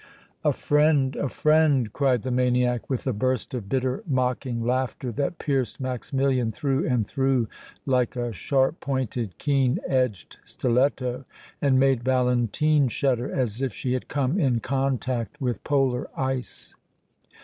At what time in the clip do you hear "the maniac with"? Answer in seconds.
2.23-3.05